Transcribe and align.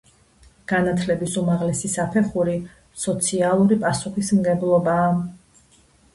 განათლების 0.69 1.35
უმაღლესი 1.41 1.91
საფეხური 1.97 2.57
სოციალური 3.03 3.79
პასუხისმგებლობაა. 3.85 5.07